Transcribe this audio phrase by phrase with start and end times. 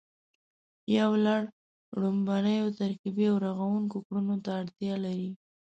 [0.97, 1.41] یو لړ
[1.99, 5.31] ړومبنیو ترکیبي او رغوونکو کړنو ته اړتیا لري